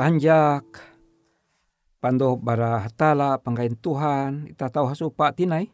[0.00, 0.64] Kanjak
[2.00, 5.68] pando bara hatala pangkain Tuhan ita tahu hasu pak tinai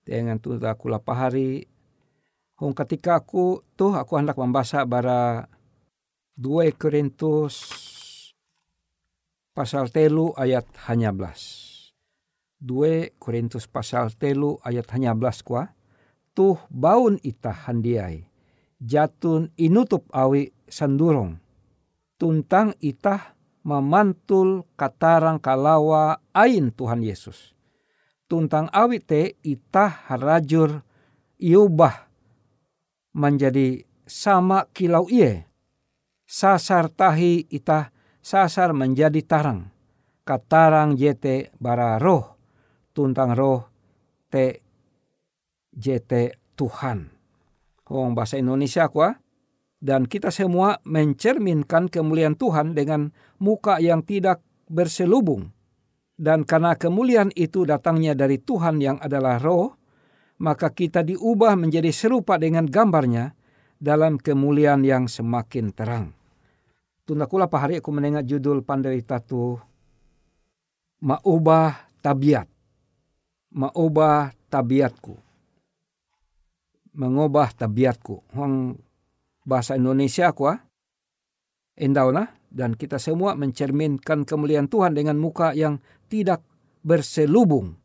[0.00, 1.68] dengan tu aku pahari
[2.56, 5.44] hong ketika aku tuh aku hendak membaca bara
[6.40, 7.60] 2 Korintus
[9.52, 11.68] pasal telu ayat hanya belas.
[12.64, 15.68] 2 Korintus pasal telu ayat hanya belas kuah.
[16.32, 18.24] Tuh baun ita handiai.
[18.80, 21.36] Jatun inutup awi sandurong.
[22.16, 27.52] Tuntang itah memantul katarang kalawa ain Tuhan Yesus.
[28.30, 30.86] Tuntang awi te itah harajur
[31.40, 32.06] iubah
[33.10, 35.50] menjadi sama kilau iye.
[36.30, 37.90] Sasar tahi itah
[38.22, 39.66] sasar menjadi tarang.
[40.22, 42.38] Katarang jete bara roh
[42.94, 43.66] tuntang roh
[44.30, 44.62] te
[45.74, 47.10] jete Tuhan.
[47.90, 49.18] Hong bahasa Indonesia kuah.
[49.80, 53.08] Dan kita semua mencerminkan kemuliaan Tuhan dengan
[53.40, 55.48] muka yang tidak berselubung.
[56.20, 59.72] Dan karena kemuliaan itu datangnya dari Tuhan yang adalah roh,
[60.44, 63.32] maka kita diubah menjadi serupa dengan gambarnya
[63.80, 66.12] dalam kemuliaan yang semakin terang.
[67.08, 69.56] Tunda kula pahari aku menengah judul panderita tu
[71.00, 72.60] Maubah tabiat
[73.50, 75.14] maubah tabiatku.
[76.94, 78.34] Mengubah tabiatku.
[79.44, 80.58] Bahasa Indonesia aku ah.
[81.78, 82.28] Endau nah.
[82.50, 85.78] Dan kita semua mencerminkan kemuliaan Tuhan dengan muka yang
[86.10, 86.42] tidak
[86.82, 87.78] berselubung.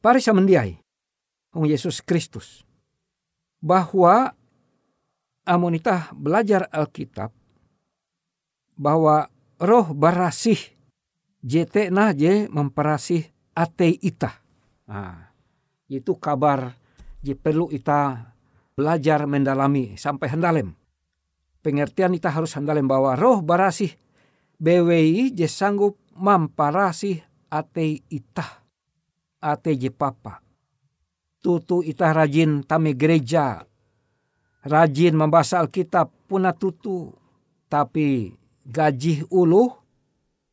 [0.00, 0.80] Parisa mendiai.
[1.52, 2.64] Hong Yesus Kristus.
[3.60, 4.32] Bahwa
[5.44, 7.28] amonita belajar Alkitab.
[8.80, 9.28] Bahwa
[9.60, 10.56] roh barasih.
[11.44, 14.40] JT nah je memperasih ate ita.
[14.88, 15.30] Nah,
[15.86, 16.74] itu kabar
[17.20, 18.32] je perlu ita
[18.78, 20.78] belajar mendalami sampai hendalem.
[21.66, 23.90] Pengertian ita harus hendalem bahwa roh barasih
[24.62, 27.18] BWI je sanggup mamparasih
[27.50, 28.62] ate ita.
[29.42, 30.38] Ate je papa.
[31.42, 33.66] Tutu ita rajin tame gereja.
[34.62, 37.10] Rajin membaca Alkitab puna tutu.
[37.66, 38.30] Tapi
[38.62, 39.74] gaji ulu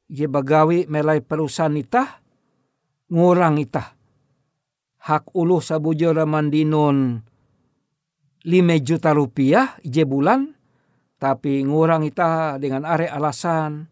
[0.09, 2.25] je bagawi melai perusahaan itah
[3.13, 3.93] ngurang ita.
[5.05, 7.21] Hak uluh sabujo ramandinon
[8.45, 10.53] 5 juta rupiah je bulan,
[11.17, 13.89] tapi ngurang ita dengan are alasan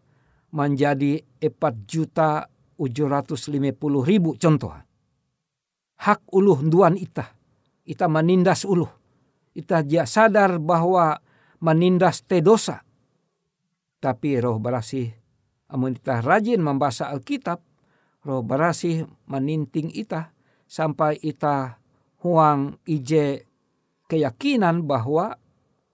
[0.54, 1.50] menjadi 4
[1.90, 2.46] juta
[2.78, 3.58] 750
[4.06, 4.70] ribu contoh.
[5.98, 7.34] Hak uluh duan ita.
[7.82, 8.90] Ita menindas uluh.
[9.58, 11.18] Ita dia sadar bahwa
[11.58, 12.86] menindas te dosa.
[13.98, 15.10] Tapi roh berasih
[15.74, 17.58] amun ita rajin membaca Alkitab,
[18.22, 20.30] roh barasih meninting ita
[20.70, 21.82] sampai ita
[22.22, 23.53] huang ije
[24.10, 25.38] keyakinan bahwa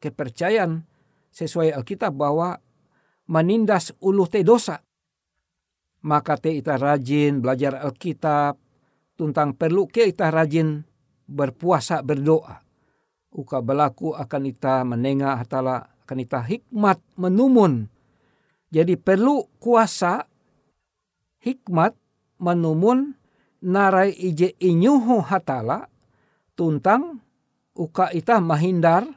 [0.03, 0.83] kepercayaan
[1.31, 2.59] sesuai Alkitab bahwa
[3.31, 4.83] menindas ulu te dosa.
[6.01, 8.57] Maka te ita rajin belajar Alkitab
[9.15, 10.83] tentang perlu ke ita rajin
[11.29, 12.65] berpuasa berdoa.
[13.31, 17.87] Uka berlaku akan ita menengah hatala akan ita hikmat menumun.
[18.75, 20.27] Jadi perlu kuasa
[21.43, 21.95] hikmat
[22.43, 23.15] manumun
[23.63, 25.87] narai ije inyuhu hatala
[26.57, 27.23] tuntang
[27.81, 29.09] uka ita mahindar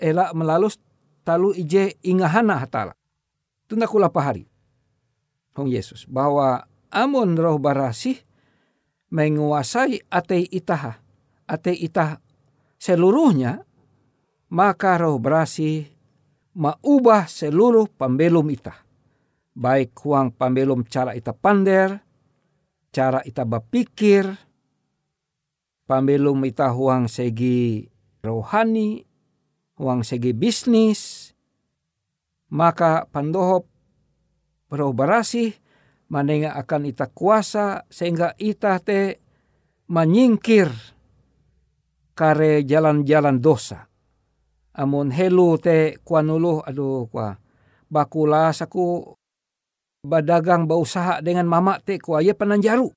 [0.00, 0.80] elak melalus
[1.28, 2.96] talu ije ingahana hatala.
[3.68, 4.48] Tunda kula pahari.
[5.52, 8.16] Hong Yesus bahwa amun roh barasih
[9.12, 10.96] menguasai ate itaha.
[11.44, 12.16] Ate itah
[12.80, 13.60] seluruhnya
[14.48, 15.92] maka roh barasih
[16.56, 18.80] maubah seluruh pembelum itah.
[19.52, 22.00] Baik huang pembelum cara ita pander,
[22.88, 24.32] cara ita berpikir,
[25.92, 27.84] pambelum ita huang segi
[28.24, 29.04] rohani,
[29.76, 31.36] huang segi bisnis,
[32.48, 33.68] maka pandohop
[34.72, 35.52] roh barasih
[36.08, 39.20] manenga akan ita kuasa sehingga ita te
[39.92, 40.72] menyingkir
[42.16, 43.84] kare jalan-jalan dosa.
[44.72, 47.36] Amun helu te kuanuluh aduh kwa
[47.92, 49.12] bakula saku
[50.00, 52.88] badagang bausaha dengan mama te ku ye penanjaru.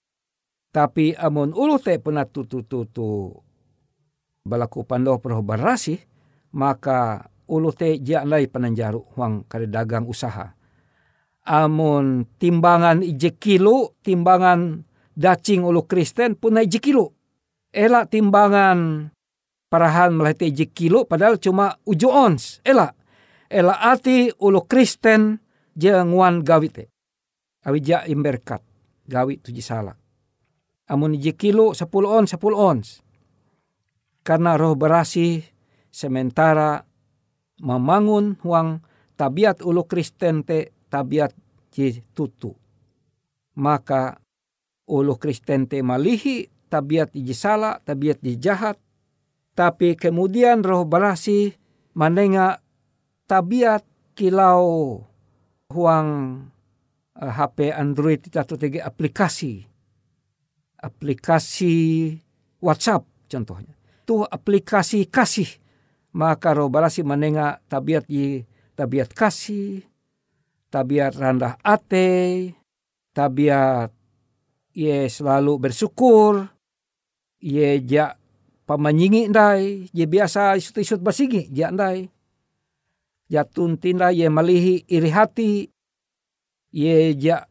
[0.75, 3.31] Tapi amun ulu te pernah tutu-tutu
[4.43, 5.95] balaku pandoh peroh barasi,
[6.51, 7.95] maka ulu te
[8.27, 10.51] lai penanjaru huang kare dagang usaha.
[11.47, 14.83] Amun timbangan ije kilo, timbangan
[15.15, 17.15] dacing ulu Kristen pun ije kilo.
[17.71, 19.07] Ela timbangan
[19.71, 22.59] parahan melahite ije kilo padahal cuma uju ons.
[22.67, 22.91] Ela.
[23.47, 25.39] Ela ati ulu Kristen
[25.71, 26.91] jangan gawite
[27.63, 28.59] awija imberkat
[29.07, 30.04] gawi tuji salak.
[30.85, 32.87] Amun iji kilo sepuluh ons sepuluh ons.
[34.25, 35.41] Karena roh berasi
[35.89, 36.81] sementara
[37.61, 38.81] membangun huang
[39.15, 41.33] tabiat ulu Kristen te tabiat
[41.73, 42.53] ji tutu.
[43.55, 44.19] maka
[44.91, 48.75] ulu Kristen te malihi tabiat iji salah, tabiat iji jahat,
[49.55, 51.55] tapi kemudian roh berasi
[51.95, 52.59] manenga
[53.25, 54.99] tabiat kilau
[55.71, 56.09] huang
[57.15, 59.74] uh, eh, HP Android atau tege aplikasi.
[60.85, 62.13] Aplikasi
[62.61, 63.73] WhatsApp contohnya.
[64.05, 65.49] Tuh aplikasi kasih.
[66.13, 68.45] Maka roh berasi manenga tabiat i
[68.77, 69.83] tabiat kasih,
[70.71, 72.53] tabiat rendah ate,
[73.11, 73.91] tabiat
[74.71, 76.47] ye selalu bersyukur,
[77.43, 78.15] ye ja
[78.63, 82.07] pamanyingi ndai, ye biasa isut-isut basigi, ja ndai.
[83.27, 85.67] Jatun tinda ye malihi iri hati,
[86.71, 87.43] ye ja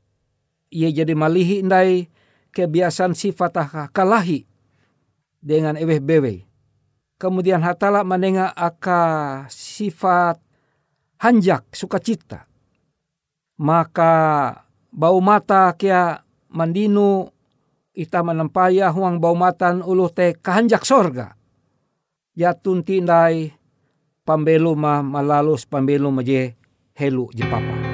[0.73, 2.14] ye jadi malihi ndai
[2.55, 3.59] kebiasaan sifat
[3.91, 4.47] kalahi
[5.43, 6.47] dengan eweh bewe.
[7.19, 10.39] Kemudian hatala menengah aka sifat
[11.19, 12.47] hanjak sukacita.
[13.59, 14.15] Maka
[14.91, 17.31] bau mata kia mandinu
[17.95, 21.39] ita menampaya huang bau matan ulu te kahanjak sorga.
[22.35, 23.55] Jatun tindai
[24.27, 26.59] pambelu ma malalus pambelu maje
[26.99, 27.94] helu jepapa.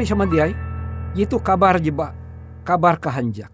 [0.00, 0.48] Pari sama dia
[1.12, 2.16] itu kabar jeba
[2.64, 3.52] kabar kehanjak.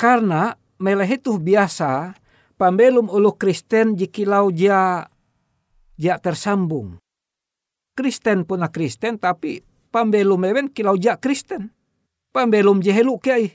[0.00, 2.16] Karena meleh itu biasa
[2.56, 5.04] pambelum ulu Kristen jikilau dia
[5.92, 6.96] dia tersambung.
[7.92, 9.60] Kristen puna Kristen tapi
[9.92, 11.68] pambelum mewen kilau dia Kristen.
[12.32, 13.52] Pambelum jehelu kiai.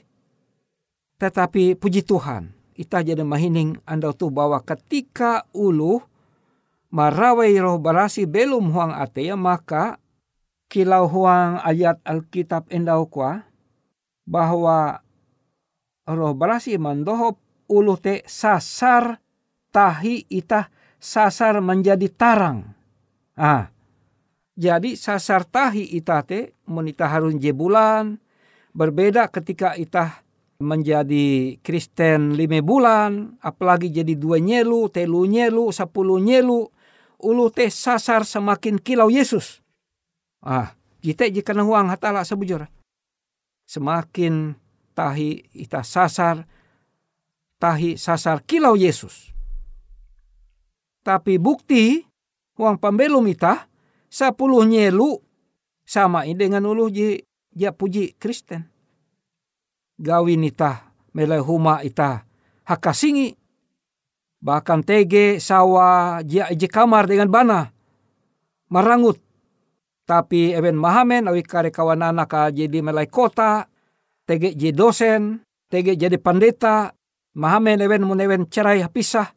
[1.18, 5.98] Tetapi puji Tuhan ita jadi mahining anda tuh bahwa ketika ulu
[6.94, 9.98] marawai roh barasi belum huang atea maka
[10.72, 13.44] kilau huang ayat Alkitab endau kwa
[14.24, 15.04] bahwa
[16.08, 17.36] roh barasi mandohop
[17.68, 19.20] ulu te sasar
[19.68, 22.72] tahi itah sasar menjadi tarang.
[23.36, 23.68] Ah,
[24.56, 28.16] jadi sasar tahi itah te monita harun je bulan
[28.72, 30.24] berbeda ketika itah
[30.62, 36.70] menjadi Kristen lima bulan, apalagi jadi dua nyelu, telu nyelu, sepuluh nyelu,
[37.18, 39.61] ulu teh sasar semakin kilau Yesus.
[40.42, 42.66] Ah, kita jika uang hatala sebujur.
[43.62, 44.58] Semakin
[44.92, 46.42] tahi ita sasar,
[47.62, 49.30] tahi sasar kilau Yesus.
[51.06, 52.02] Tapi bukti
[52.58, 53.70] uang pembelum ita
[54.10, 55.18] sepuluh nyelu
[55.86, 57.22] sama dengan ulu ji
[57.54, 58.66] ya puji Kristen.
[60.02, 62.26] Gawin ita melai huma ita
[62.66, 63.36] hakasingi
[64.42, 67.70] bahkan tege sawa jia kamar dengan bana
[68.66, 69.20] marangut
[70.12, 73.64] tapi even mahamen awi kare kawanana ka jadi melai kota
[74.28, 75.40] tege je dosen
[75.72, 76.92] tege jadi pandeta
[77.32, 79.32] mahamen even mun even cerai hapisah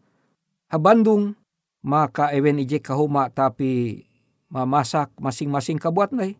[0.67, 1.31] ha Bandung
[1.79, 4.03] maka even ije kahuma tapi
[4.51, 6.35] memasak masing-masing kabuat nai.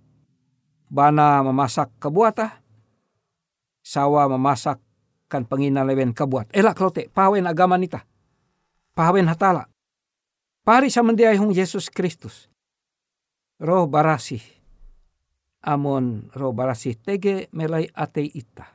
[0.91, 2.59] Bana memasak kabuatah
[3.87, 4.83] sawa memasak
[5.31, 8.03] kan pengina lewen kabuat elak lote pawen agama nita
[8.91, 9.71] pawen hatala.
[10.65, 12.51] Pari samandiai hung Yesus Kristus
[13.59, 14.55] roh barasi
[15.65, 18.69] amon roh barasi tege melai ate ita.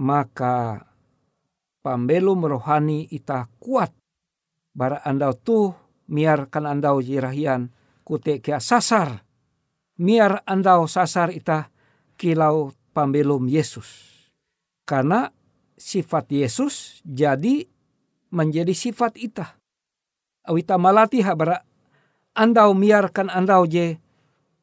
[0.00, 0.80] Maka
[1.84, 3.92] pambelum rohani ita kuat.
[4.76, 5.72] Bara andau tu
[6.12, 7.72] miar kan andau jirahian
[8.04, 9.24] kute kia sasar.
[10.00, 11.72] Miar andau sasar ita
[12.20, 14.12] kilau pambelum Yesus.
[14.84, 15.32] Karena
[15.76, 17.64] sifat Yesus jadi
[18.32, 19.56] menjadi sifat ita.
[20.46, 21.64] Awita malati habara
[22.36, 23.96] andau miarkan andau je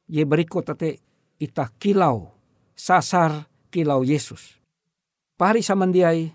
[0.06, 1.02] je berikut tate
[1.42, 2.30] ita kilau
[2.78, 4.62] sasar kilau Yesus.
[5.34, 6.30] Pari samandiai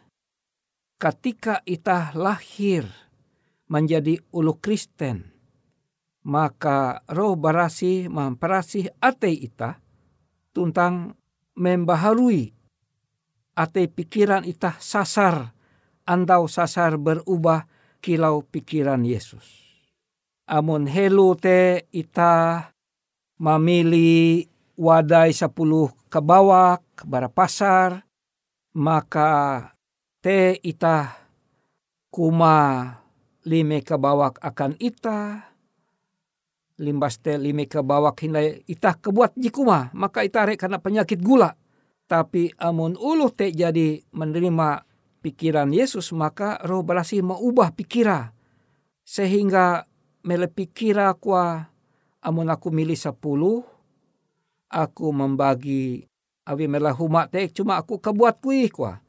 [0.99, 2.85] ketika ita lahir
[3.71, 5.31] menjadi ulu Kristen
[6.27, 9.79] maka roh barasi memperasih ate ita
[10.51, 11.15] tuntang
[11.55, 12.59] membaharui
[13.59, 15.51] ate pikiran itah sasar,
[16.07, 17.67] andau sasar berubah
[17.99, 19.68] kilau pikiran Yesus.
[20.49, 22.65] Amun helu te ita
[23.37, 24.49] mamili
[24.81, 28.01] wadai sepuluh kebawak bara pasar,
[28.73, 29.61] maka
[30.25, 31.21] te ita
[32.09, 32.89] kuma
[33.45, 35.53] lime kebawak akan ita,
[36.81, 41.53] limbas te lime kebawak hindai ita kebuat jikuma, maka ita rek karena penyakit gula
[42.09, 44.81] tapi amun ulu te jadi menerima
[45.21, 48.33] pikiran Yesus maka roh berasi mengubah pikira.
[49.05, 49.85] Sehingga
[50.25, 51.69] mele pikira kwa
[52.23, 53.65] amun aku milih sepuluh.
[54.69, 56.05] Aku membagi
[56.45, 59.01] awi mela huma te cuma aku kebuat kui kwa.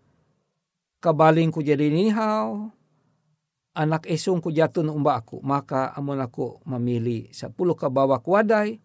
[1.04, 2.72] Kebaling ku jadi nihau.
[3.76, 5.44] Anak esung ku jatun umba aku.
[5.44, 8.80] Maka amun aku memilih sepuluh ke bawah wadai.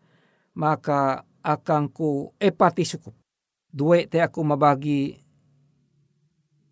[0.54, 3.12] Maka akan ku epati sukup
[3.74, 5.18] duwe te aku mabagi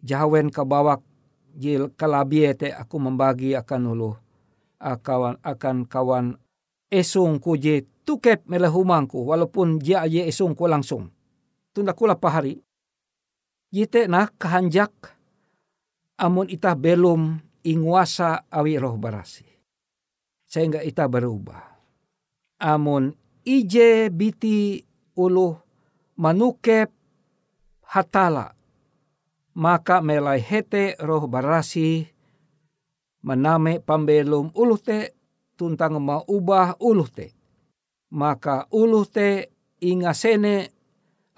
[0.07, 1.03] jawen ke bawah
[1.59, 4.22] jil kalabie te aku membagi akan ulu
[4.83, 6.35] akawan akan kawan
[6.91, 11.09] esung ku je tukep melehumangku walaupun dia je esung ku langsung.
[11.71, 12.59] Tunda kula pahari
[13.73, 14.93] jite nah kehanjak
[16.21, 19.47] amun ita belum inguasa awi roh barasi.
[20.45, 21.81] Sehingga ita berubah.
[22.61, 23.17] Amun
[23.47, 24.85] ije biti
[25.17, 25.57] ulu
[26.21, 26.93] manukep
[27.89, 28.53] hatala.
[29.53, 32.09] Maka melai hete roh barasi
[33.23, 35.15] mename pambelum uluh te
[35.55, 37.35] tuntang ubah uluh te.
[38.13, 39.49] Maka uluh te
[39.81, 40.69] ingasene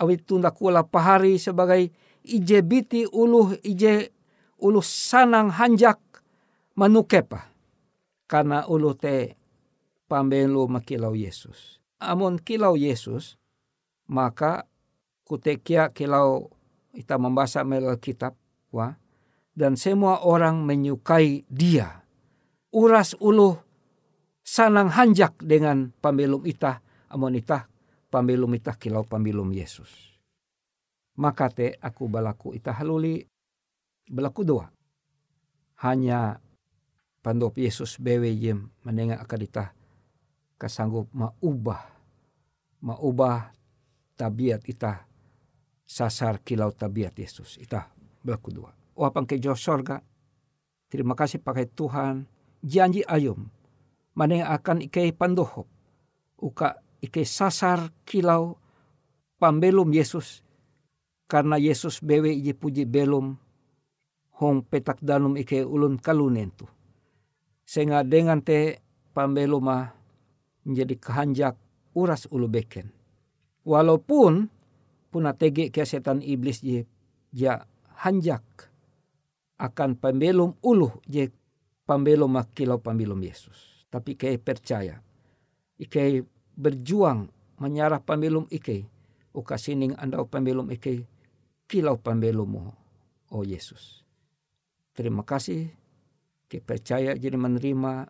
[0.01, 1.93] awit tunda kula pahari sebagai
[2.25, 4.11] ije biti uluh ije
[4.59, 6.01] uluh sanang hanjak
[6.75, 7.53] manukepa.
[8.27, 9.37] Karena uluh te
[10.09, 11.79] pambelu makilau Yesus.
[12.01, 13.39] Amun kilau Yesus,
[14.11, 14.67] maka
[15.25, 16.53] kutekia kilau
[16.93, 18.37] kita membaca melalui kitab
[18.71, 18.99] wah
[19.55, 22.03] dan semua orang menyukai dia.
[22.75, 23.55] Uras uluh
[24.43, 26.83] sanang hanjak dengan pambelum itah
[27.15, 27.71] amon itah
[28.11, 29.91] itah kilau pambelum Yesus.
[31.15, 33.23] Maka te aku balaku itah haluli
[34.11, 34.67] balaku doa.
[35.83, 36.39] Hanya
[37.23, 39.75] pandop Yesus bewe jem menengah akadita
[40.59, 41.95] kasanggup maubah
[42.83, 43.51] maubah
[44.15, 45.07] tabiat itah
[45.87, 47.59] sasar kilau tabiat Yesus.
[47.63, 47.87] Ita
[48.23, 48.84] berlaku dua.
[48.95, 50.01] Wapang ke jauh sorga.
[50.89, 52.27] Terima kasih pakai Tuhan.
[52.65, 53.51] Janji ayum.
[54.15, 55.67] maneng akan ike pandohop
[56.39, 58.57] uka ike sasar kilau
[59.43, 60.41] pambelum Yesus
[61.27, 63.35] karena Yesus bewe ije puji belum
[64.39, 66.67] hong petak danum ike ulun kalunen tu.
[67.65, 68.83] Sehingga dengan te
[69.17, 69.95] pambeluma
[70.69, 71.55] menjadi kehanjak
[71.97, 72.93] uras ulu beken.
[73.65, 74.53] Walaupun
[75.09, 76.85] puna tege ke setan iblis je
[77.33, 77.65] ja
[78.05, 78.45] hanjak
[79.65, 81.33] akan pembelum ulu je
[81.89, 83.89] pambelum kilau pambelum Yesus.
[83.89, 85.01] Tapi ke percaya.
[85.81, 88.85] Ike berjuang menyarah pambelum ike.
[89.35, 91.09] Uka sining andau pambelum ike
[91.67, 92.71] kilau pambelumu,
[93.33, 94.05] oh Yesus.
[94.95, 95.75] Terima kasih,
[96.47, 98.07] ke percaya jadi menerima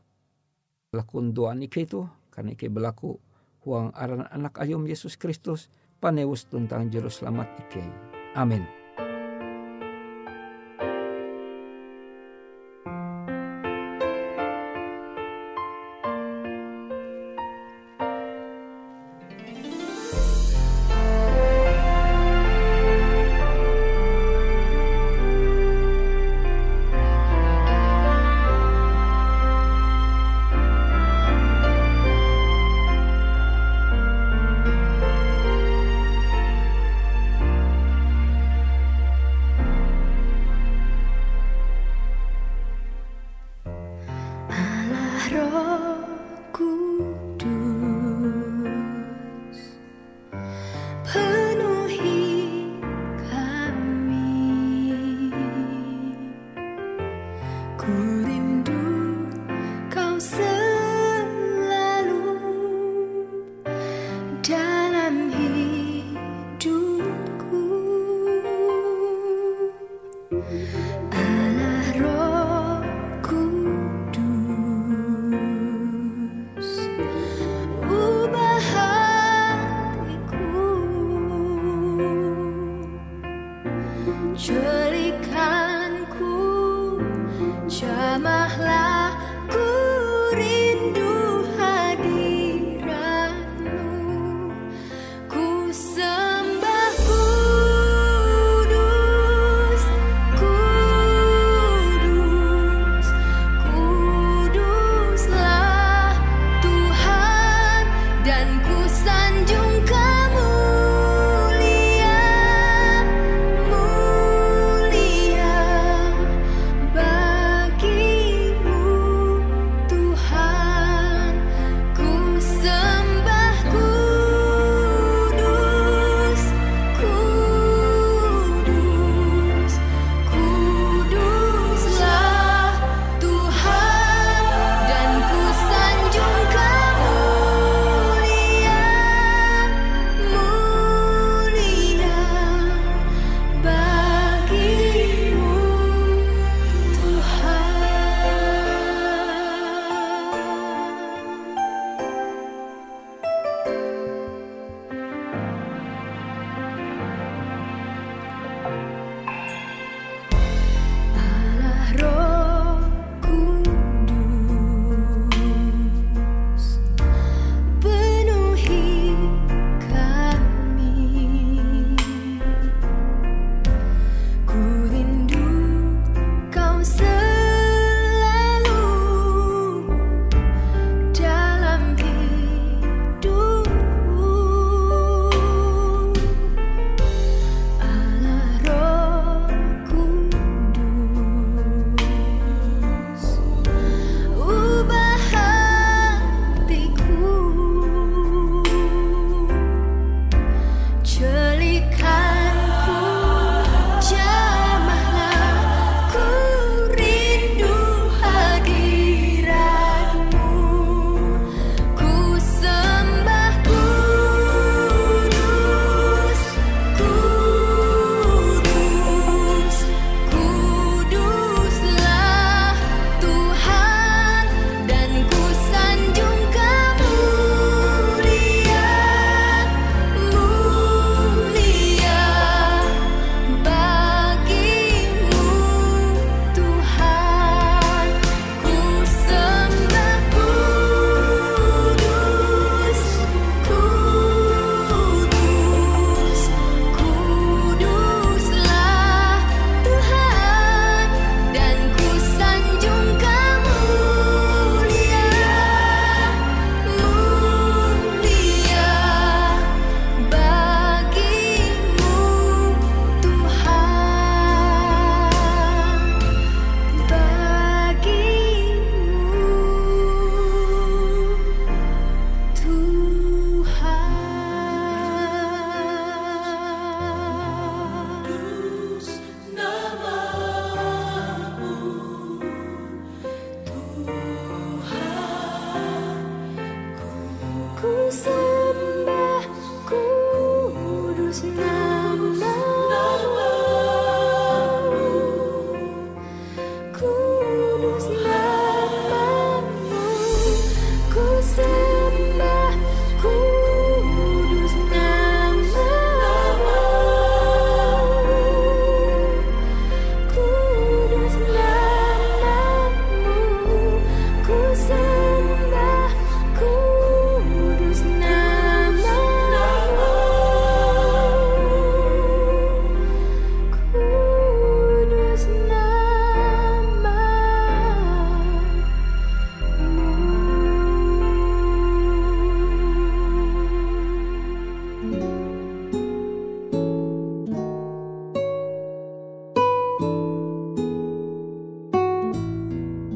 [0.93, 3.17] lakun doa ike itu, karena ike berlaku
[3.65, 7.85] huang aran anak ayom Yesus Kristus, panewus tentang juru selamat ike.
[8.37, 8.84] Amin.